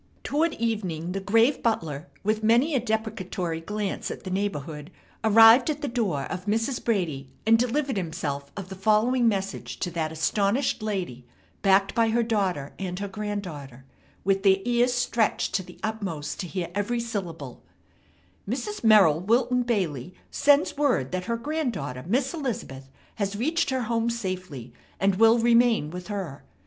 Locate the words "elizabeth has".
22.33-23.35